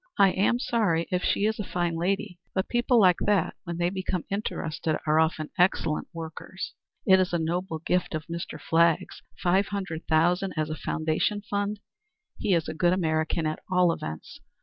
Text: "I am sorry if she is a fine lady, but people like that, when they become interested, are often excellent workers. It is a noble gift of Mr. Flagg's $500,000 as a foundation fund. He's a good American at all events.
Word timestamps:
"I 0.17 0.31
am 0.31 0.57
sorry 0.57 1.05
if 1.11 1.23
she 1.23 1.45
is 1.45 1.59
a 1.59 1.63
fine 1.63 1.95
lady, 1.95 2.39
but 2.55 2.67
people 2.67 2.99
like 2.99 3.19
that, 3.27 3.53
when 3.65 3.77
they 3.77 3.91
become 3.91 4.25
interested, 4.31 4.97
are 5.05 5.19
often 5.19 5.51
excellent 5.59 6.07
workers. 6.11 6.73
It 7.05 7.19
is 7.19 7.33
a 7.33 7.37
noble 7.37 7.77
gift 7.77 8.15
of 8.15 8.25
Mr. 8.25 8.59
Flagg's 8.59 9.21
$500,000 9.45 10.53
as 10.57 10.71
a 10.71 10.75
foundation 10.75 11.43
fund. 11.43 11.81
He's 12.39 12.67
a 12.67 12.73
good 12.73 12.93
American 12.93 13.45
at 13.45 13.59
all 13.71 13.93
events. 13.93 14.39